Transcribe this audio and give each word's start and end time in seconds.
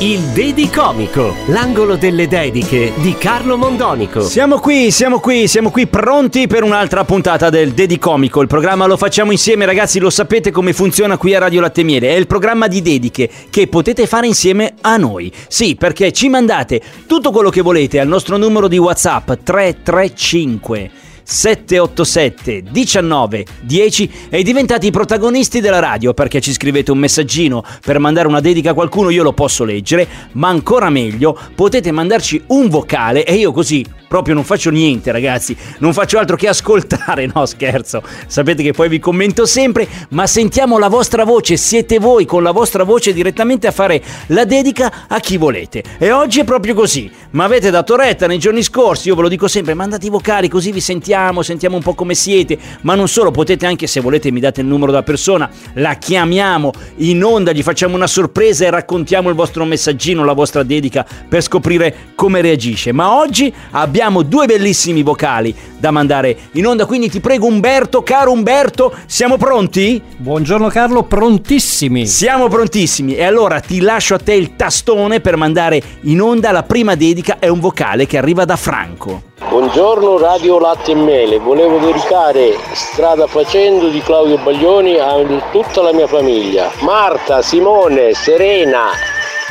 Il 0.00 0.20
Dedi 0.34 0.68
Comico, 0.68 1.34
l'angolo 1.46 1.96
delle 1.96 2.28
dediche 2.28 2.92
di 2.96 3.14
Carlo 3.16 3.56
Mondonico. 3.56 4.20
Siamo 4.20 4.58
qui, 4.58 4.90
siamo 4.90 5.20
qui, 5.20 5.48
siamo 5.48 5.70
qui 5.70 5.86
pronti 5.86 6.46
per 6.46 6.62
un'altra 6.62 7.04
puntata 7.04 7.48
del 7.48 7.72
Dedi 7.72 7.98
Comico. 7.98 8.42
Il 8.42 8.46
programma 8.46 8.84
lo 8.84 8.98
facciamo 8.98 9.32
insieme, 9.32 9.64
ragazzi, 9.64 9.98
lo 9.98 10.10
sapete 10.10 10.50
come 10.50 10.74
funziona 10.74 11.16
qui 11.16 11.34
a 11.34 11.38
Radio 11.38 11.62
Latte 11.62 11.82
Miele. 11.82 12.10
È 12.10 12.16
il 12.16 12.26
programma 12.26 12.68
di 12.68 12.82
dediche 12.82 13.30
che 13.48 13.68
potete 13.68 14.06
fare 14.06 14.26
insieme 14.26 14.74
a 14.82 14.98
noi. 14.98 15.32
Sì, 15.48 15.74
perché 15.76 16.12
ci 16.12 16.28
mandate 16.28 16.82
tutto 17.06 17.30
quello 17.30 17.48
che 17.48 17.62
volete 17.62 17.98
al 17.98 18.06
nostro 18.06 18.36
numero 18.36 18.68
di 18.68 18.76
WhatsApp 18.76 19.32
335 19.42 21.05
787 21.28 22.62
19 22.70 23.44
10 23.62 24.10
e 24.30 24.42
diventate 24.44 24.86
i 24.86 24.92
protagonisti 24.92 25.60
della 25.60 25.80
radio 25.80 26.14
perché 26.14 26.40
ci 26.40 26.52
scrivete 26.52 26.92
un 26.92 26.98
messaggino 26.98 27.64
per 27.84 27.98
mandare 27.98 28.28
una 28.28 28.38
dedica 28.40 28.70
a 28.70 28.74
qualcuno, 28.74 29.10
io 29.10 29.24
lo 29.24 29.32
posso 29.32 29.64
leggere, 29.64 30.06
ma 30.32 30.48
ancora 30.48 30.88
meglio 30.88 31.36
potete 31.54 31.90
mandarci 31.90 32.44
un 32.48 32.68
vocale 32.68 33.24
e 33.24 33.34
io 33.34 33.50
così 33.50 33.84
proprio 34.06 34.34
non 34.34 34.44
faccio 34.44 34.70
niente 34.70 35.10
ragazzi, 35.10 35.56
non 35.78 35.92
faccio 35.92 36.18
altro 36.18 36.36
che 36.36 36.48
ascoltare, 36.48 37.28
no 37.34 37.44
scherzo, 37.44 38.02
sapete 38.26 38.62
che 38.62 38.72
poi 38.72 38.88
vi 38.88 38.98
commento 38.98 39.46
sempre, 39.46 39.86
ma 40.10 40.26
sentiamo 40.26 40.78
la 40.78 40.88
vostra 40.88 41.24
voce, 41.24 41.56
siete 41.56 41.98
voi 41.98 42.24
con 42.24 42.42
la 42.42 42.52
vostra 42.52 42.84
voce 42.84 43.12
direttamente 43.12 43.66
a 43.66 43.72
fare 43.72 44.02
la 44.28 44.44
dedica 44.44 45.06
a 45.08 45.18
chi 45.18 45.36
volete. 45.36 45.82
E 45.98 46.12
oggi 46.12 46.40
è 46.40 46.44
proprio 46.44 46.74
così, 46.74 47.10
ma 47.30 47.44
avete 47.44 47.70
dato 47.70 47.96
retta 47.96 48.26
nei 48.26 48.38
giorni 48.38 48.62
scorsi, 48.62 49.08
io 49.08 49.16
ve 49.16 49.22
lo 49.22 49.28
dico 49.28 49.48
sempre, 49.48 49.74
mandate 49.74 50.06
i 50.06 50.10
vocali 50.10 50.48
così 50.48 50.70
vi 50.70 50.80
sentiamo, 50.80 51.14
sentiamo 51.42 51.76
un 51.76 51.82
po' 51.82 51.94
come 51.94 52.14
siete, 52.14 52.58
ma 52.82 52.94
non 52.94 53.08
solo, 53.08 53.30
potete 53.30 53.66
anche 53.66 53.86
se 53.86 54.00
volete 54.00 54.30
mi 54.30 54.40
date 54.40 54.60
il 54.60 54.66
numero 54.66 54.90
della 54.90 55.02
persona, 55.02 55.48
la 55.74 55.94
chiamiamo 55.94 56.72
in 56.96 57.22
onda, 57.22 57.52
gli 57.52 57.62
facciamo 57.62 57.94
una 57.94 58.06
sorpresa 58.06 58.64
e 58.64 58.70
raccontiamo 58.70 59.28
il 59.28 59.34
vostro 59.34 59.64
messaggino, 59.64 60.24
la 60.24 60.32
vostra 60.32 60.62
dedica 60.62 61.06
per 61.28 61.42
scoprire 61.42 61.94
come 62.14 62.40
reagisce. 62.40 62.92
Ma 62.92 63.14
oggi 63.14 63.52
abbiamo 63.70 64.22
due 64.22 64.46
bellissimi 64.46 65.02
vocali 65.02 65.54
da 65.78 65.90
mandare 65.90 66.36
in 66.52 66.66
onda, 66.66 66.86
quindi 66.86 67.08
ti 67.08 67.20
prego 67.20 67.46
Umberto, 67.46 68.02
caro 68.02 68.32
Umberto, 68.32 68.94
siamo 69.06 69.36
pronti? 69.36 70.00
Buongiorno 70.16 70.68
Carlo, 70.68 71.04
prontissimi. 71.04 72.06
Siamo 72.06 72.48
prontissimi 72.48 73.14
e 73.14 73.24
allora 73.24 73.60
ti 73.60 73.80
lascio 73.80 74.14
a 74.14 74.18
te 74.18 74.34
il 74.34 74.56
tastone 74.56 75.20
per 75.20 75.36
mandare 75.36 75.82
in 76.02 76.20
onda 76.20 76.50
la 76.50 76.62
prima 76.62 76.94
dedica, 76.94 77.38
è 77.38 77.48
un 77.48 77.60
vocale 77.60 78.06
che 78.06 78.18
arriva 78.18 78.44
da 78.44 78.56
Franco. 78.56 79.34
Buongiorno 79.38 80.16
Radio 80.16 80.58
Latte 80.58 80.92
e 80.92 80.94
Mele, 80.94 81.38
volevo 81.38 81.76
dedicare 81.76 82.56
Strada 82.72 83.26
Facendo 83.26 83.88
di 83.88 84.00
Claudio 84.00 84.38
Baglioni 84.38 84.98
a 84.98 85.14
tutta 85.52 85.82
la 85.82 85.92
mia 85.92 86.06
famiglia. 86.06 86.70
Marta, 86.80 87.42
Simone, 87.42 88.14
Serena, 88.14 88.92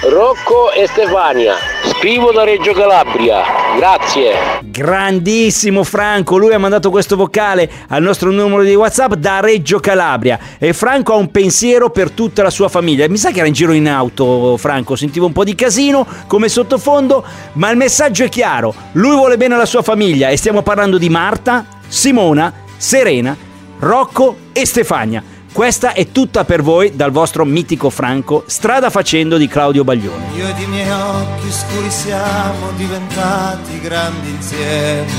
Rocco 0.09 0.71
e 0.71 0.87
Stefania. 0.87 1.74
Scrivo 2.05 2.31
da 2.31 2.43
Reggio 2.43 2.71
Calabria. 2.71 3.41
Grazie. 3.75 4.59
Grandissimo 4.61 5.83
Franco, 5.83 6.37
lui 6.37 6.53
ha 6.53 6.59
mandato 6.59 6.91
questo 6.91 7.15
vocale 7.15 7.67
al 7.87 8.03
nostro 8.03 8.29
numero 8.29 8.61
di 8.61 8.75
WhatsApp 8.75 9.13
da 9.13 9.39
Reggio 9.39 9.79
Calabria 9.79 10.37
e 10.59 10.73
Franco 10.73 11.13
ha 11.13 11.15
un 11.15 11.31
pensiero 11.31 11.89
per 11.89 12.11
tutta 12.11 12.43
la 12.43 12.51
sua 12.51 12.69
famiglia. 12.69 13.09
Mi 13.09 13.17
sa 13.17 13.31
che 13.31 13.39
era 13.39 13.47
in 13.47 13.53
giro 13.53 13.71
in 13.71 13.89
auto 13.89 14.55
Franco, 14.57 14.95
sentivo 14.95 15.25
un 15.25 15.33
po' 15.33 15.43
di 15.43 15.55
casino 15.55 16.05
come 16.27 16.47
sottofondo, 16.47 17.25
ma 17.53 17.71
il 17.71 17.77
messaggio 17.77 18.23
è 18.23 18.29
chiaro. 18.29 18.71
Lui 18.91 19.15
vuole 19.15 19.35
bene 19.35 19.55
alla 19.55 19.65
sua 19.65 19.81
famiglia 19.81 20.29
e 20.29 20.37
stiamo 20.37 20.61
parlando 20.61 20.99
di 20.99 21.09
Marta, 21.09 21.65
Simona, 21.87 22.53
Serena, 22.77 23.35
Rocco 23.79 24.37
e 24.53 24.63
Stefania. 24.67 25.23
Questa 25.55 25.93
è 25.93 26.11
tutta 26.11 26.43
per 26.43 26.61
voi 26.61 26.97
dal 26.97 27.11
vostro 27.11 27.45
mitico 27.45 27.89
Franco, 27.89 28.43
strada 28.45 28.89
facendo 28.89 29.37
di 29.37 29.47
Claudio 29.47 29.85
Baglioni. 29.85 30.35
Io 30.35 30.49
ed 30.49 30.59
i 30.59 30.65
miei 30.65 30.91
occhi 30.91 31.49
scuri 31.49 31.89
siamo 31.89 32.71
diventati 32.75 33.79
grandi 33.79 34.31
insieme. 34.31 35.11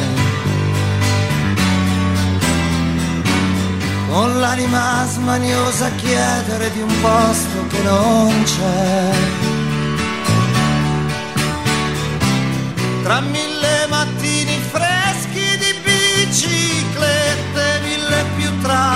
Con 4.10 4.38
l'anima 4.38 5.06
smaniosa 5.06 5.86
a 5.86 5.91
chiedere 5.92 6.70
di 6.70 6.82
un 6.82 7.00
posto 7.00 7.66
che 7.68 7.82
non 7.82 8.42
c'è. 8.44 9.10
Tra 13.04 13.20
mille 13.20 13.86
mattini 13.88 14.60
freschi 14.70 15.56
di 15.56 15.74
biciclette, 16.26 17.80
mille 17.82 18.24
più 18.36 18.50
tramonti 18.60 18.96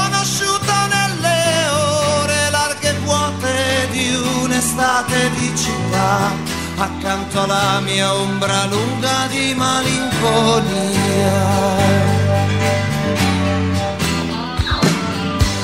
un'estate 4.61 5.31
di 5.31 5.57
città, 5.57 6.31
accanto 6.77 7.41
alla 7.41 7.79
mia 7.79 8.13
ombra 8.13 8.65
lunga 8.65 9.25
di 9.29 9.55
malinconia. 9.55 10.69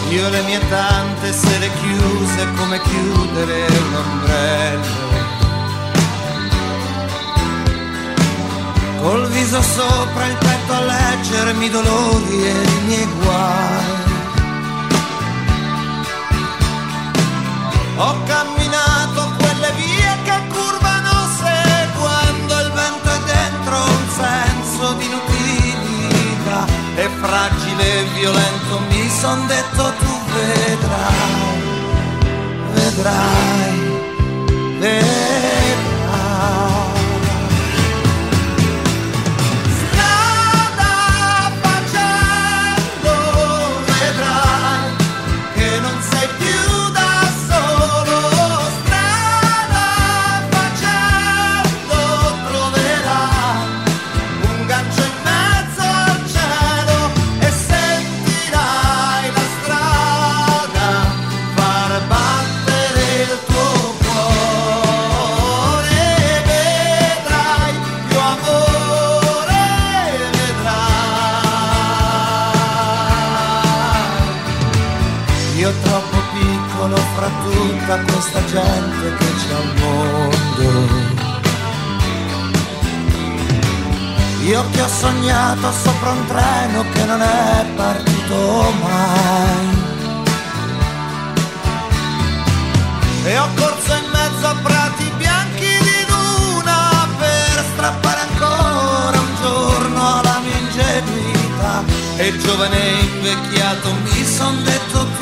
Io 0.10 0.30
le 0.30 0.42
mie 0.42 0.60
tante 0.68 1.32
sere 1.32 1.70
chiuse 1.80 2.48
come 2.58 2.82
chiudere 2.82 3.66
un 3.68 3.96
ombrello. 3.96 5.06
Col 9.00 9.28
viso 9.30 9.62
sopra 9.62 10.26
il 10.26 10.38
petto 10.38 10.74
a 10.74 10.82
leggermi 10.82 11.70
dolori 11.70 12.48
e 12.48 12.52
i 12.52 12.82
miei 12.86 13.08
guai. 13.22 13.97
Ho 18.00 18.16
camminato 18.26 19.34
quelle 19.40 19.72
vie 19.72 20.18
che 20.24 20.40
curvano 20.50 21.28
seguendo 21.42 22.60
il 22.60 22.72
vento 22.72 23.10
e 23.10 23.20
dentro 23.26 23.76
un 23.76 24.06
senso 24.16 24.94
di 24.94 25.06
inutilità. 25.06 26.66
E 26.96 27.10
fragile 27.20 28.00
e 28.00 28.04
violento 28.20 28.80
mi 28.90 29.10
son 29.10 29.48
detto 29.48 29.94
tu 29.98 30.14
vedrai, 30.32 30.47
viva 77.88 77.98
questa 78.00 78.44
gente 78.46 79.16
che 79.18 79.26
c'è 79.40 79.54
al 79.54 79.74
mondo. 79.80 81.16
Io 84.44 84.70
che 84.72 84.82
ho 84.82 84.88
sognato 84.88 85.72
sopra 85.72 86.10
un 86.12 86.26
treno 86.28 86.86
che 86.92 87.06
non 87.06 87.22
è 87.22 87.66
partito 87.76 88.74
mai. 88.82 89.86
E 93.24 93.38
ho 93.40 93.48
corso 93.56 93.94
in 93.94 94.10
mezzo 94.12 94.48
a 94.48 94.56
prati 94.64 95.12
bianchi 95.18 95.78
di 95.82 96.06
luna 96.08 97.08
per 97.18 97.66
strappare 97.74 98.20
ancora 98.20 99.20
un 99.20 99.36
giorno 99.42 100.20
alla 100.20 100.40
mia 100.44 100.58
ingenuità. 100.58 101.84
E 102.18 102.38
giovane 102.38 102.82
e 102.82 103.00
invecchiato 103.00 103.94
mi 103.94 104.26
son 104.26 104.64
detto 104.64 105.17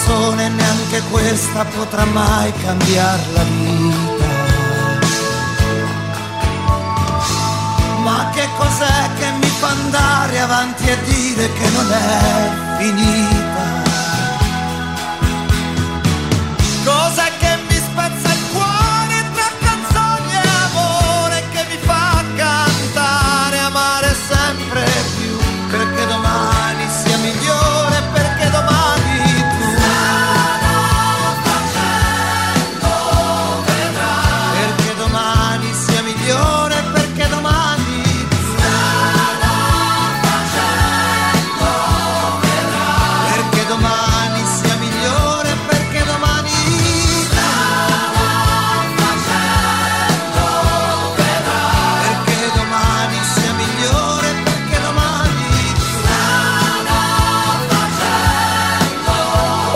canzone 0.00 0.48
neanche 0.48 1.02
questa 1.10 1.64
potrà 1.64 2.04
mai 2.06 2.52
cambiare 2.64 3.22
la 3.32 3.42
vita. 3.42 4.24
Ma 8.02 8.30
che 8.32 8.48
cos'è 8.56 9.10
che 9.18 9.30
mi 9.40 9.46
fa 9.46 9.68
andare 9.68 10.40
avanti 10.40 10.88
e 10.88 10.96
dire 11.04 11.52
che 11.52 11.68
non 11.70 11.92
è 11.92 12.78
finita? 12.78 13.49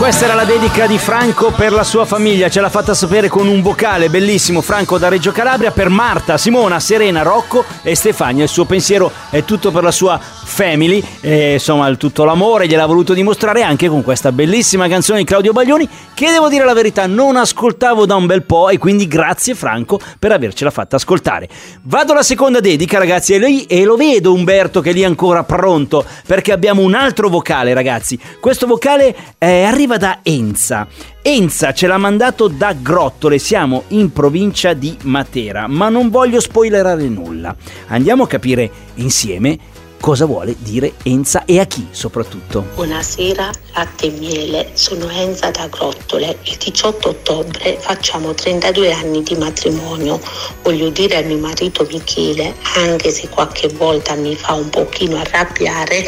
Questa 0.05 0.27
era 0.27 0.35
la 0.35 0.45
dedica 0.45 0.87
di 0.87 0.99
Franco 0.99 1.51
per 1.51 1.73
la 1.73 1.83
sua 1.83 2.05
famiglia, 2.05 2.51
ce 2.51 2.61
l'ha 2.61 2.69
fatta 2.69 2.93
sapere 2.93 3.29
con 3.29 3.49
un 3.49 3.63
vocale 3.63 4.11
bellissimo 4.11 4.61
Franco 4.61 4.99
da 4.99 5.09
Reggio 5.09 5.33
Calabria 5.33 5.71
per 5.71 5.89
Marta, 5.89 6.37
Simona, 6.37 6.79
Serena, 6.79 7.23
Rocco 7.23 7.65
e 7.81 7.95
Stefania. 7.95 8.43
Il 8.43 8.51
suo 8.51 8.67
pensiero 8.67 9.11
è 9.31 9.47
tutto 9.47 9.71
per 9.71 9.83
la 9.83 9.91
sua 9.91 10.21
family, 10.21 11.03
e, 11.23 11.55
insomma 11.55 11.91
tutto 11.97 12.25
l'amore 12.25 12.67
gliel'ha 12.67 12.85
voluto 12.85 13.15
dimostrare 13.15 13.63
anche 13.63 13.89
con 13.89 14.03
questa 14.03 14.31
bellissima 14.31 14.89
canzone 14.89 15.21
di 15.21 15.25
Claudio 15.25 15.53
Baglioni 15.53 15.89
che 16.13 16.31
devo 16.31 16.51
dire 16.51 16.67
la 16.67 16.75
verità 16.75 17.07
non 17.07 17.37
ascoltavo 17.37 18.05
da 18.05 18.15
un 18.15 18.27
bel 18.27 18.43
po' 18.43 18.69
e 18.69 18.77
quindi 18.77 19.09
grazie 19.09 19.55
Franco 19.55 19.99
per 20.19 20.33
avercela 20.33 20.71
fatta 20.71 20.97
ascoltare. 20.97 21.49
Vado 21.85 22.13
alla 22.13 22.23
seconda 22.23 22.61
dedica 22.61 22.99
ragazzi 22.99 23.33
e, 23.33 23.39
lì, 23.39 23.65
e 23.65 23.85
lo 23.85 23.97
vedo 23.97 24.35
Umberto 24.35 24.83
che 24.83 24.91
è 24.91 24.93
lì 24.93 25.03
ancora 25.03 25.45
pronto 25.45 26.05
perché 26.27 26.53
abbiamo 26.53 26.83
un 26.83 26.93
altro 26.93 27.31
vocale 27.31 27.73
ragazzi. 27.73 28.19
Questo 28.39 28.67
vocale 28.67 29.17
eh, 29.39 29.65
arriva 29.65 29.94
da 29.97 30.21
Enza. 30.23 30.87
Enza 31.23 31.73
ce 31.73 31.87
l'ha 31.87 31.99
mandato 31.99 32.49
da 32.49 32.73
Grottole, 32.73 33.39
siamo 33.39 33.85
in 33.89 34.13
provincia 34.13 34.73
di 34.73 34.97
Matera, 35.03 35.67
ma 35.67 35.89
non 35.89 36.11
voglio 36.11 36.41
spoilerare 36.41 37.09
nulla. 37.09 37.55
Andiamo 37.89 38.25
a 38.25 38.27
capire 38.27 38.71
insieme 38.95 39.59
cosa 40.05 40.27
vuole 40.27 40.55
dire 40.59 40.97
Enza 41.03 41.47
e 41.47 41.61
a 41.61 41.65
chi 41.65 41.87
soprattutto. 41.91 42.67
Buonasera, 42.75 43.51
latte 43.75 44.09
e 44.09 44.11
miele, 44.11 44.71
sono 44.75 45.09
Enza 45.09 45.51
da 45.51 45.67
Grottole. 45.69 46.37
Il 46.43 46.57
18 46.59 47.09
ottobre 47.09 47.79
facciamo 47.81 48.35
32 48.35 48.93
anni 48.93 49.23
di 49.23 49.35
matrimonio. 49.37 50.21
Voglio 50.63 50.91
dire 50.91 51.17
a 51.17 51.23
mio 51.23 51.39
marito 51.39 51.87
Michele, 51.91 52.55
anche 52.75 53.11
se 53.11 53.31
qualche 53.31 53.69
volta 53.69 54.15
mi 54.15 54.37
fa 54.37 54.53
un 54.53 54.69
pochino 54.69 55.17
arrabbiare, 55.17 56.05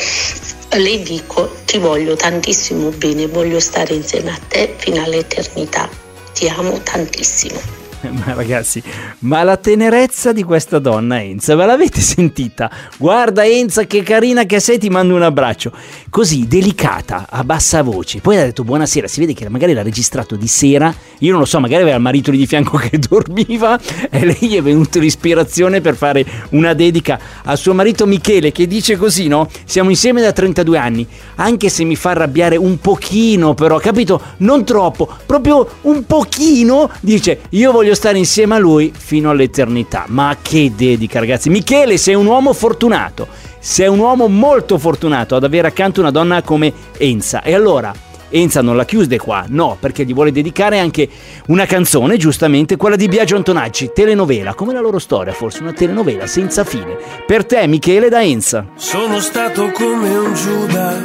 le 0.72 1.02
dico 1.02 1.56
ti 1.64 1.78
voglio 1.78 2.16
tantissimo 2.16 2.90
bene, 2.90 3.26
voglio 3.26 3.60
stare 3.60 3.94
insieme 3.94 4.30
a 4.32 4.38
te 4.48 4.74
fino 4.76 5.02
all'eternità. 5.02 5.88
Ti 6.32 6.48
amo 6.48 6.80
tantissimo. 6.82 7.75
Ma 8.10 8.34
ragazzi, 8.34 8.82
ma 9.20 9.42
la 9.42 9.56
tenerezza 9.56 10.32
di 10.32 10.42
questa 10.42 10.78
donna 10.78 11.22
Enza, 11.22 11.54
ve 11.54 11.66
l'avete 11.66 12.00
sentita? 12.00 12.70
Guarda 12.98 13.44
Enza 13.44 13.84
che 13.84 14.02
carina 14.02 14.44
che 14.44 14.60
sei, 14.60 14.78
ti 14.78 14.88
mando 14.88 15.14
un 15.14 15.22
abbraccio. 15.22 15.72
Così, 16.10 16.46
delicata, 16.46 17.26
a 17.28 17.42
bassa 17.44 17.82
voce. 17.82 18.20
Poi 18.20 18.36
ha 18.36 18.44
detto 18.44 18.64
buonasera, 18.64 19.08
si 19.08 19.20
vede 19.20 19.32
che 19.32 19.48
magari 19.48 19.72
l'ha 19.72 19.82
registrato 19.82 20.36
di 20.36 20.46
sera, 20.46 20.94
io 21.18 21.30
non 21.30 21.40
lo 21.40 21.46
so, 21.46 21.58
magari 21.60 21.82
aveva 21.82 21.96
il 21.96 22.02
marito 22.02 22.30
lì 22.30 22.38
di 22.38 22.46
fianco 22.46 22.76
che 22.78 22.98
dormiva 22.98 23.78
e 24.10 24.24
lei 24.24 24.56
è 24.56 24.62
venuta 24.62 24.98
l'ispirazione 24.98 25.80
per 25.80 25.96
fare 25.96 26.24
una 26.50 26.74
dedica 26.74 27.18
a 27.44 27.56
suo 27.56 27.74
marito 27.74 28.06
Michele 28.06 28.52
che 28.52 28.66
dice 28.66 28.96
così, 28.96 29.26
no? 29.26 29.48
Siamo 29.64 29.90
insieme 29.90 30.20
da 30.20 30.32
32 30.32 30.78
anni, 30.78 31.06
anche 31.36 31.68
se 31.68 31.84
mi 31.84 31.96
fa 31.96 32.10
arrabbiare 32.10 32.56
un 32.56 32.78
pochino 32.78 33.54
però, 33.54 33.78
capito? 33.78 34.20
Non 34.38 34.64
troppo, 34.64 35.08
proprio 35.24 35.68
un 35.82 36.04
pochino, 36.04 36.90
dice 37.00 37.40
io 37.50 37.72
voglio 37.72 37.85
stare 37.94 38.18
insieme 38.18 38.54
a 38.54 38.58
lui 38.58 38.92
fino 38.96 39.30
all'eternità. 39.30 40.04
Ma 40.08 40.36
che 40.40 40.72
dedica, 40.74 41.18
ragazzi. 41.18 41.50
Michele, 41.50 41.96
sei 41.96 42.14
un 42.14 42.26
uomo 42.26 42.52
fortunato. 42.52 43.28
Sei 43.58 43.88
un 43.88 43.98
uomo 43.98 44.28
molto 44.28 44.78
fortunato 44.78 45.34
ad 45.34 45.44
avere 45.44 45.68
accanto 45.68 46.00
una 46.00 46.10
donna 46.10 46.42
come 46.42 46.72
Enza. 46.98 47.42
E 47.42 47.54
allora, 47.54 47.92
Enza 48.28 48.60
non 48.60 48.76
la 48.76 48.84
chiude 48.84 49.18
qua, 49.18 49.44
no, 49.48 49.76
perché 49.78 50.04
gli 50.04 50.12
vuole 50.12 50.32
dedicare 50.32 50.78
anche 50.78 51.08
una 51.46 51.64
canzone, 51.64 52.16
giustamente, 52.16 52.76
quella 52.76 52.96
di 52.96 53.08
Biagio 53.08 53.36
Antonacci, 53.36 53.92
telenovela, 53.94 54.54
come 54.54 54.72
la 54.72 54.80
loro 54.80 54.98
storia, 54.98 55.32
forse 55.32 55.62
una 55.62 55.72
telenovela 55.72 56.26
senza 56.26 56.64
fine. 56.64 56.96
Per 57.24 57.46
te, 57.46 57.66
Michele 57.66 58.08
da 58.08 58.22
Enza. 58.22 58.66
Sono 58.74 59.20
stato 59.20 59.70
come 59.70 60.16
un 60.16 60.34
Giuda, 60.34 61.02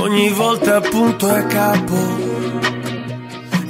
ogni 0.00 0.28
volta 0.30 0.80
punto 0.80 1.28
a 1.28 1.42
capo. 1.42 2.31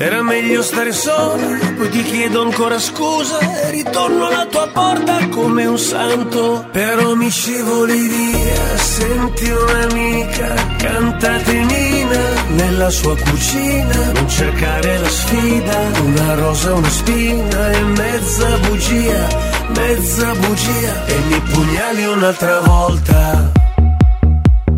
Era 0.02 0.20
meglio 0.20 0.64
stare 0.64 0.90
solo, 0.90 1.46
poi 1.76 1.88
ti 1.90 2.02
chiedo 2.02 2.42
ancora 2.42 2.76
scusa 2.80 3.38
e 3.38 3.70
ritorno 3.70 4.26
alla 4.26 4.46
tua 4.46 4.66
porta 4.66 5.28
come 5.28 5.64
un 5.64 5.78
santo. 5.78 6.66
Però 6.72 7.14
mi 7.14 7.30
scivoli 7.30 8.08
via, 8.08 8.78
senti 8.78 9.48
un'amica, 9.48 10.54
cantatenina 10.76 12.20
nella 12.48 12.90
sua 12.90 13.16
cucina. 13.16 14.10
Non 14.14 14.28
cercare 14.28 14.98
la 14.98 15.08
sfida, 15.08 15.78
una 16.02 16.34
rosa, 16.34 16.74
una 16.74 16.90
spina 16.90 17.70
e 17.70 17.82
mezza 17.82 18.58
bugia, 18.58 19.28
mezza 19.68 20.34
bugia. 20.34 21.06
E 21.06 21.16
mi 21.28 21.40
pugnali 21.42 22.04
un'altra 22.06 22.60
volta, 22.62 23.52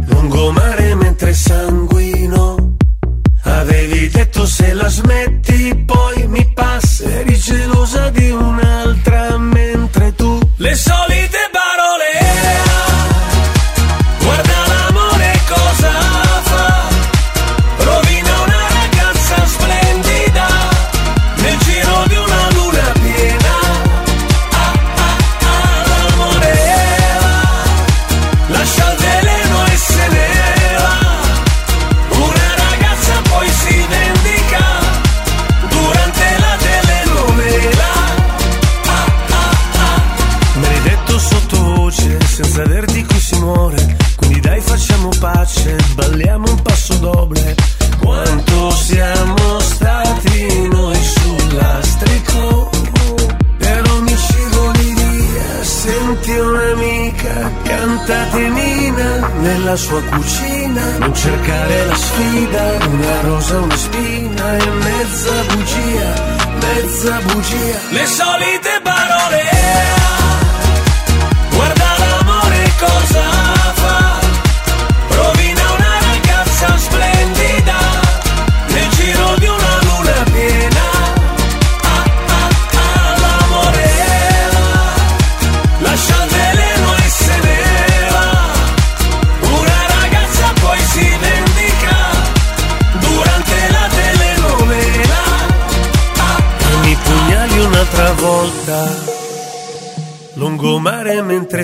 lungomare 0.06 0.94
mentre 0.96 1.32
sanguino. 1.32 1.83
Detto 4.84 4.90
se 4.90 5.23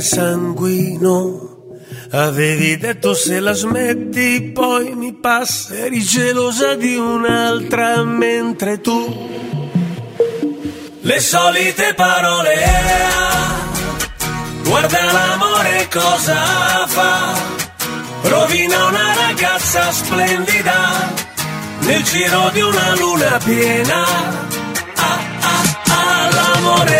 Sanguino. 0.00 1.50
Avevi 2.12 2.76
detto 2.76 3.14
se 3.14 3.38
la 3.38 3.52
smetti 3.52 4.50
poi 4.52 4.96
mi 4.96 5.12
passa 5.14 5.76
Eri 5.76 6.00
gelosa 6.00 6.74
di 6.74 6.96
un'altra 6.96 8.02
mentre 8.02 8.80
tu 8.80 9.28
Le 11.02 11.20
solite 11.20 11.94
parole 11.94 12.54
Guarda 14.64 15.12
l'amore 15.12 15.88
cosa 15.88 16.86
fa 16.88 17.34
Rovina 18.22 18.86
una 18.86 19.14
ragazza 19.14 19.92
splendida 19.92 21.12
Nel 21.80 22.02
giro 22.02 22.50
di 22.52 22.60
una 22.60 22.96
luna 22.96 23.38
piena 23.44 24.04
Ah 24.96 25.20
ah 25.40 25.62
ah 25.86 26.28
l'amore 26.32 26.99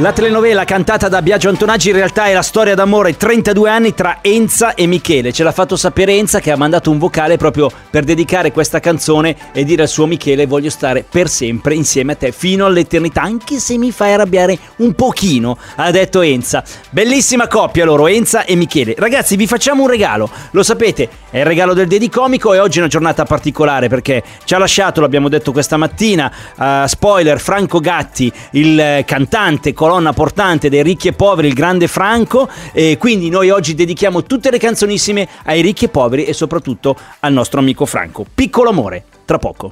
La 0.00 0.12
telenovela 0.12 0.62
cantata 0.62 1.08
da 1.08 1.20
Biagio 1.22 1.48
Antonaggi 1.48 1.88
in 1.88 1.96
realtà 1.96 2.26
è 2.26 2.32
la 2.32 2.42
storia 2.42 2.76
d'amore 2.76 3.16
32 3.16 3.68
anni 3.68 3.94
tra 3.94 4.18
Enza 4.20 4.74
e 4.76 4.86
Michele. 4.86 5.32
Ce 5.32 5.42
l'ha 5.42 5.50
fatto 5.50 5.74
sapere 5.74 6.12
Enza 6.12 6.38
che 6.38 6.52
ha 6.52 6.56
mandato 6.56 6.92
un 6.92 6.98
vocale 6.98 7.36
proprio 7.36 7.68
per 7.90 8.04
dedicare 8.04 8.52
questa 8.52 8.78
canzone 8.78 9.34
e 9.50 9.64
dire 9.64 9.82
al 9.82 9.88
suo 9.88 10.06
Michele 10.06 10.46
voglio 10.46 10.70
stare 10.70 11.02
per 11.02 11.28
sempre 11.28 11.74
insieme 11.74 12.12
a 12.12 12.14
te 12.14 12.30
fino 12.30 12.64
all'eternità, 12.64 13.22
anche 13.22 13.58
se 13.58 13.76
mi 13.76 13.90
fai 13.90 14.12
arrabbiare 14.12 14.56
un 14.76 14.94
pochino, 14.94 15.58
ha 15.74 15.90
detto 15.90 16.20
Enza. 16.20 16.62
Bellissima 16.90 17.48
coppia 17.48 17.84
loro, 17.84 18.06
Enza 18.06 18.44
e 18.44 18.54
Michele. 18.54 18.94
Ragazzi, 18.96 19.34
vi 19.34 19.48
facciamo 19.48 19.82
un 19.82 19.88
regalo. 19.88 20.30
Lo 20.52 20.62
sapete, 20.62 21.08
è 21.28 21.38
il 21.38 21.44
regalo 21.44 21.74
del 21.74 21.88
Dedicomico 21.88 22.54
e 22.54 22.60
oggi 22.60 22.76
è 22.76 22.82
una 22.82 22.88
giornata 22.88 23.24
particolare 23.24 23.88
perché 23.88 24.22
ci 24.44 24.54
ha 24.54 24.58
lasciato, 24.58 25.00
l'abbiamo 25.00 25.28
detto 25.28 25.50
questa 25.50 25.76
mattina, 25.76 26.32
eh, 26.56 26.84
spoiler, 26.86 27.40
Franco 27.40 27.80
Gatti, 27.80 28.32
il 28.52 28.78
eh, 28.78 29.02
cantante, 29.04 29.72
colonna 29.88 30.12
portante 30.12 30.68
dei 30.68 30.82
ricchi 30.82 31.08
e 31.08 31.14
poveri, 31.14 31.48
il 31.48 31.54
grande 31.54 31.86
Franco, 31.86 32.46
e 32.74 32.98
quindi 32.98 33.30
noi 33.30 33.48
oggi 33.48 33.74
dedichiamo 33.74 34.22
tutte 34.22 34.50
le 34.50 34.58
canzonissime 34.58 35.26
ai 35.44 35.62
ricchi 35.62 35.86
e 35.86 35.88
poveri 35.88 36.24
e 36.24 36.34
soprattutto 36.34 36.94
al 37.20 37.32
nostro 37.32 37.58
amico 37.58 37.86
Franco. 37.86 38.26
Piccolo 38.34 38.68
amore, 38.68 39.04
tra 39.24 39.38
poco. 39.38 39.70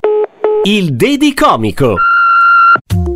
Il 0.64 0.94
Dedicomico. 0.94 1.96
Piccolo 2.88 3.15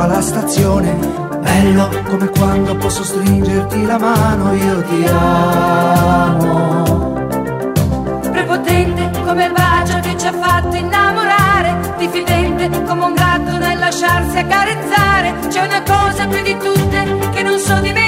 abbraccio 0.00 0.02
alla 0.02 0.20
stazione, 0.20 0.96
bello 1.40 1.88
come 2.04 2.28
quando 2.30 2.76
posso 2.76 3.04
stringerti 3.04 3.84
la 3.84 3.98
mano, 3.98 4.54
io 4.54 4.82
ti 4.82 5.04
amo. 5.06 6.78
prepotente 8.30 9.10
come 9.24 9.44
il 9.44 9.52
bacio 9.52 10.00
che 10.00 10.16
ci 10.16 10.26
ha 10.26 10.32
fatto 10.32 10.76
innamorare, 10.76 11.94
diffidente 11.98 12.70
come 12.84 13.04
un 13.04 13.14
gatto 13.14 13.58
nel 13.58 13.78
lasciarsi 13.78 14.38
accarezzare. 14.38 15.34
C'è 15.48 15.64
una 15.64 15.82
cosa 15.82 16.26
più 16.26 16.42
di 16.42 16.56
tutte 16.56 17.28
che 17.32 17.42
non 17.42 17.58
so 17.58 17.74
dimenticare, 17.74 17.99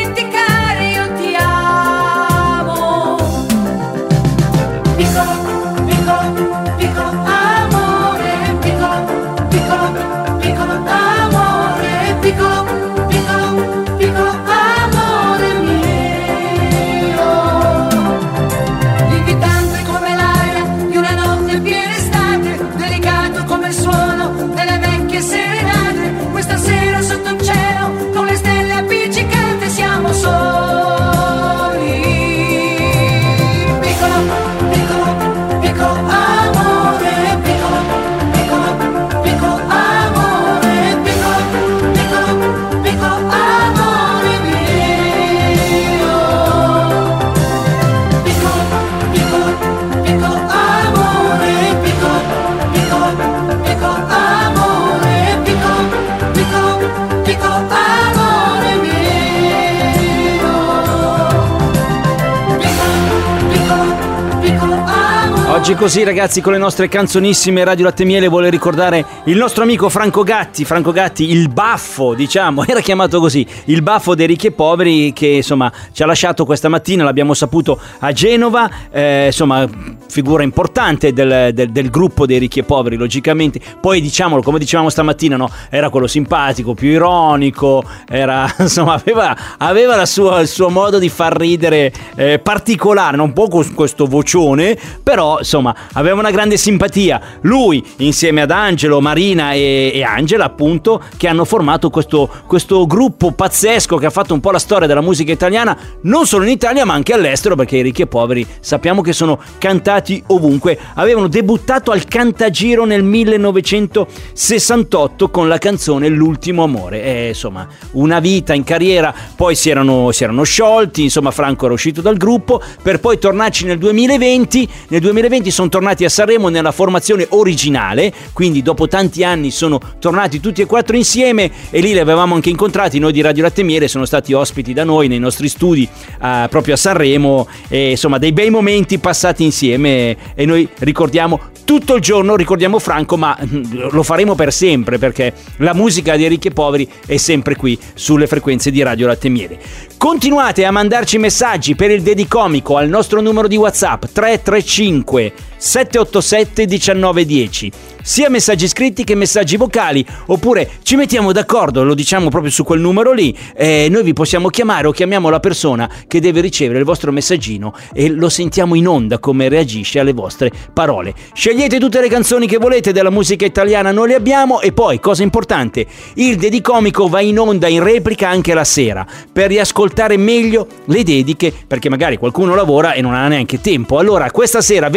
Oggi 65.62 65.74
così 65.74 66.02
ragazzi 66.02 66.40
con 66.40 66.52
le 66.54 66.58
nostre 66.58 66.88
canzonissime 66.88 67.62
Radio 67.62 67.84
Latte 67.84 68.04
Miele 68.04 68.26
vuole 68.26 68.50
ricordare 68.50 69.04
il 69.26 69.36
nostro 69.36 69.62
amico 69.62 69.88
Franco 69.88 70.24
Gatti, 70.24 70.64
Franco 70.64 70.90
Gatti 70.90 71.30
il 71.30 71.50
baffo 71.50 72.14
diciamo, 72.14 72.64
era 72.66 72.80
chiamato 72.80 73.20
così, 73.20 73.46
il 73.66 73.80
baffo 73.80 74.16
dei 74.16 74.26
ricchi 74.26 74.48
e 74.48 74.50
poveri 74.50 75.12
che 75.12 75.28
insomma 75.28 75.70
ci 75.92 76.02
ha 76.02 76.06
lasciato 76.06 76.44
questa 76.44 76.68
mattina, 76.68 77.04
l'abbiamo 77.04 77.32
saputo 77.32 77.78
a 78.00 78.10
Genova, 78.10 78.68
eh, 78.90 79.26
insomma 79.26 79.64
figura 80.08 80.42
importante 80.42 81.12
del, 81.12 81.52
del, 81.54 81.70
del, 81.70 81.90
gruppo 81.90 82.26
dei 82.26 82.40
ricchi 82.40 82.58
e 82.58 82.64
poveri 82.64 82.96
logicamente, 82.96 83.60
poi 83.80 84.00
diciamolo 84.00 84.42
come 84.42 84.58
dicevamo 84.58 84.88
stamattina 84.90 85.36
no? 85.36 85.48
era 85.70 85.90
quello 85.90 86.08
simpatico, 86.08 86.74
più 86.74 86.88
ironico, 86.88 87.84
era 88.08 88.52
insomma 88.58 88.94
aveva, 88.94 89.36
aveva 89.58 90.04
sua, 90.06 90.40
il 90.40 90.48
suo 90.48 90.70
modo 90.70 90.98
di 90.98 91.08
far 91.08 91.36
ridere 91.36 91.92
eh, 92.16 92.40
particolare, 92.40 93.20
un 93.20 93.32
po' 93.32 93.46
con 93.46 93.72
questo 93.74 94.06
vocione, 94.06 94.76
però 95.04 95.38
insomma 95.52 95.76
aveva 95.92 96.18
una 96.18 96.30
grande 96.30 96.56
simpatia. 96.56 97.20
Lui 97.42 97.84
insieme 97.98 98.40
ad 98.40 98.50
Angelo, 98.50 99.02
Marina 99.02 99.52
e, 99.52 99.92
e 99.94 100.02
Angela 100.02 100.44
appunto 100.44 101.02
che 101.16 101.28
hanno 101.28 101.44
formato 101.44 101.90
questo, 101.90 102.28
questo 102.46 102.86
gruppo 102.86 103.32
pazzesco 103.32 103.96
che 103.96 104.06
ha 104.06 104.10
fatto 104.10 104.32
un 104.32 104.40
po' 104.40 104.50
la 104.50 104.58
storia 104.58 104.86
della 104.86 105.02
musica 105.02 105.30
italiana 105.30 105.76
non 106.02 106.24
solo 106.26 106.44
in 106.44 106.50
Italia 106.50 106.86
ma 106.86 106.94
anche 106.94 107.12
all'estero 107.12 107.54
perché 107.54 107.76
i 107.76 107.82
ricchi 107.82 108.00
e 108.02 108.06
poveri 108.06 108.46
sappiamo 108.60 109.02
che 109.02 109.12
sono 109.12 109.38
cantati 109.58 110.22
ovunque. 110.28 110.78
Avevano 110.94 111.28
debuttato 111.28 111.90
al 111.90 112.04
Cantagiro 112.04 112.86
nel 112.86 113.02
1968 113.02 115.28
con 115.28 115.48
la 115.48 115.58
canzone 115.58 116.08
L'ultimo 116.08 116.62
amore. 116.62 117.02
E, 117.02 117.28
insomma 117.28 117.68
una 117.92 118.18
vita 118.20 118.54
in 118.54 118.64
carriera, 118.64 119.14
poi 119.36 119.54
si 119.54 119.68
erano, 119.68 120.12
si 120.12 120.24
erano 120.24 120.44
sciolti, 120.44 121.02
insomma 121.02 121.30
Franco 121.30 121.66
era 121.66 121.74
uscito 121.74 122.00
dal 122.00 122.16
gruppo 122.16 122.62
per 122.82 123.00
poi 123.00 123.18
tornarci 123.18 123.66
nel 123.66 123.76
2020. 123.78 124.68
Nel 124.88 125.00
2020 125.00 125.41
sono 125.50 125.68
tornati 125.68 126.04
a 126.04 126.08
Sanremo 126.08 126.48
nella 126.48 126.72
formazione 126.72 127.26
originale, 127.30 128.12
quindi 128.32 128.62
dopo 128.62 128.88
tanti 128.88 129.24
anni 129.24 129.50
sono 129.50 129.80
tornati 129.98 130.40
tutti 130.40 130.62
e 130.62 130.66
quattro 130.66 130.96
insieme 130.96 131.50
e 131.70 131.80
lì 131.80 131.92
li 131.92 131.98
avevamo 131.98 132.34
anche 132.34 132.50
incontrati, 132.50 132.98
noi 132.98 133.12
di 133.12 133.20
Radio 133.20 133.42
Latte 133.42 133.62
Miele 133.62 133.88
sono 133.88 134.04
stati 134.04 134.32
ospiti 134.32 134.72
da 134.72 134.84
noi 134.84 135.08
nei 135.08 135.18
nostri 135.18 135.48
studi 135.48 135.88
eh, 136.22 136.46
proprio 136.48 136.74
a 136.74 136.76
Sanremo 136.76 137.46
e 137.68 137.90
insomma 137.90 138.18
dei 138.18 138.32
bei 138.32 138.50
momenti 138.50 138.98
passati 138.98 139.44
insieme 139.44 140.16
e 140.34 140.46
noi 140.46 140.68
ricordiamo 140.78 141.50
tutto 141.64 141.94
il 141.94 142.00
giorno, 142.00 142.36
ricordiamo 142.36 142.78
Franco, 142.78 143.16
ma 143.16 143.36
mm, 143.42 143.88
lo 143.90 144.02
faremo 144.02 144.34
per 144.34 144.52
sempre 144.52 144.98
perché 144.98 145.32
la 145.56 145.74
musica 145.74 146.16
dei 146.16 146.28
ricchi 146.28 146.48
e 146.48 146.52
poveri 146.52 146.88
è 147.06 147.16
sempre 147.16 147.56
qui 147.56 147.78
sulle 147.94 148.26
frequenze 148.26 148.70
di 148.70 148.82
Radio 148.82 149.06
Latte 149.06 149.28
Miele. 149.28 149.58
Continuate 149.96 150.64
a 150.64 150.70
mandarci 150.70 151.18
messaggi 151.18 151.74
per 151.74 151.90
il 151.90 152.02
Dedicomico 152.02 152.76
al 152.76 152.88
nostro 152.88 153.20
numero 153.20 153.48
di 153.48 153.56
WhatsApp 153.56 154.04
335 154.12 155.32
787 155.62 156.66
1910 156.66 157.72
sia 158.02 158.28
messaggi 158.28 158.66
scritti 158.66 159.04
che 159.04 159.14
messaggi 159.14 159.56
vocali 159.56 160.04
oppure 160.26 160.68
ci 160.82 160.96
mettiamo 160.96 161.30
d'accordo 161.30 161.84
lo 161.84 161.94
diciamo 161.94 162.30
proprio 162.30 162.50
su 162.50 162.64
quel 162.64 162.80
numero 162.80 163.12
lì 163.12 163.34
e 163.54 163.86
noi 163.88 164.02
vi 164.02 164.12
possiamo 164.12 164.48
chiamare 164.48 164.88
o 164.88 164.90
chiamiamo 164.90 165.30
la 165.30 165.38
persona 165.38 165.88
che 166.08 166.20
deve 166.20 166.40
ricevere 166.40 166.80
il 166.80 166.84
vostro 166.84 167.12
messaggino 167.12 167.72
e 167.92 168.08
lo 168.08 168.28
sentiamo 168.28 168.74
in 168.74 168.88
onda 168.88 169.20
come 169.20 169.48
reagisce 169.48 170.00
alle 170.00 170.12
vostre 170.12 170.50
parole. 170.72 171.14
Scegliete 171.32 171.78
tutte 171.78 172.00
le 172.00 172.08
canzoni 172.08 172.48
che 172.48 172.58
volete 172.58 172.90
della 172.90 173.10
musica 173.10 173.46
italiana 173.46 173.92
noi 173.92 174.08
le 174.08 174.14
abbiamo 174.16 174.60
e 174.60 174.72
poi 174.72 174.98
cosa 174.98 175.22
importante 175.22 175.86
il 176.14 176.36
Dedicomico 176.36 177.06
va 177.06 177.20
in 177.20 177.38
onda 177.38 177.68
in 177.68 177.84
replica 177.84 178.28
anche 178.28 178.52
la 178.52 178.64
sera 178.64 179.06
per 179.32 179.46
riascoltare 179.46 180.16
meglio 180.16 180.66
le 180.86 181.04
dediche 181.04 181.52
perché 181.68 181.88
magari 181.88 182.16
qualcuno 182.16 182.56
lavora 182.56 182.94
e 182.94 183.00
non 183.00 183.14
ha 183.14 183.28
neanche 183.28 183.60
tempo. 183.60 183.98
Allora 183.98 184.28
questa 184.32 184.60
sera 184.60 184.88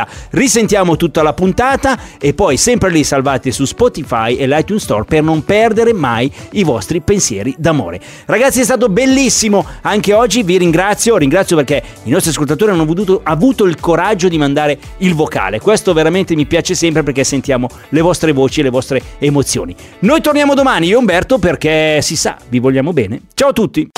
20.30 0.00 0.06
risentiamo 0.30 0.96
tutta 0.96 1.22
la 1.22 1.32
puntata 1.32 1.98
e 2.18 2.34
poi 2.34 2.56
sempre 2.56 2.90
lì 2.90 3.04
salvati 3.04 3.50
su 3.50 3.64
Spotify 3.64 4.36
e 4.36 4.46
l'iTunes 4.46 4.82
Store 4.82 5.04
per 5.04 5.22
non 5.22 5.44
perdere 5.44 5.92
mai 5.92 6.32
i 6.52 6.64
vostri 6.64 7.00
pensieri 7.00 7.54
d'amore. 7.58 8.00
Ragazzi 8.26 8.60
è 8.60 8.64
stato 8.64 8.88
bellissimo 8.88 9.66
anche 9.82 10.12
oggi, 10.12 10.42
vi 10.42 10.58
ringrazio, 10.58 11.16
ringrazio 11.16 11.56
perché 11.56 11.82
i 12.04 12.10
nostri 12.10 12.30
ascoltatori 12.30 12.70
hanno 12.70 12.82
avuto, 12.82 13.20
avuto 13.24 13.64
il 13.64 13.78
coraggio 13.78 14.28
di 14.28 14.38
mandare 14.38 14.78
il 14.98 15.14
vocale, 15.14 15.60
questo 15.60 15.92
veramente 15.92 16.34
mi 16.34 16.46
piace 16.46 16.74
sempre 16.74 17.02
perché 17.02 17.24
sentiamo 17.24 17.68
le 17.90 18.00
vostre 18.00 18.32
voci 18.32 18.60
e 18.60 18.62
le 18.64 18.70
vostre 18.70 19.02
emozioni. 19.18 19.74
Noi 20.00 20.20
torniamo 20.20 20.54
domani, 20.54 20.86
io 20.86 20.98
Umberto 20.98 21.38
perché 21.38 22.00
si 22.02 22.16
sa, 22.16 22.36
vi 22.48 22.58
vogliamo 22.58 22.92
bene. 22.92 23.20
Ciao 23.34 23.48
a 23.48 23.52
tutti! 23.52 23.88